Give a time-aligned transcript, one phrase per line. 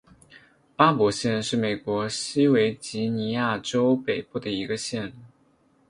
[0.75, 5.13] 巴伯县是美国西维吉尼亚州北部的一个县。